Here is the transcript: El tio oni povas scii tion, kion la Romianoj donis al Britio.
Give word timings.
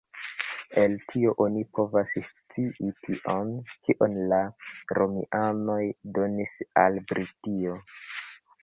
El 0.83 0.95
tio 1.11 1.33
oni 1.45 1.61
povas 1.79 2.13
scii 2.31 2.89
tion, 3.09 3.53
kion 3.91 4.19
la 4.33 4.41
Romianoj 5.01 5.81
donis 6.19 6.61
al 6.87 7.01
Britio. 7.15 7.81